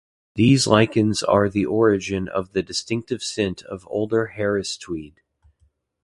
These 0.33 0.65
lichens 0.65 1.21
are 1.21 1.47
the 1.47 1.67
origin 1.67 2.27
of 2.27 2.53
the 2.53 2.63
distinctive 2.63 3.21
scent 3.21 3.61
of 3.61 3.83
older 3.85 4.25
Harris 4.35 4.75
Tweed. 4.75 5.21